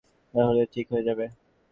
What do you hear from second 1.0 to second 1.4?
যাবে।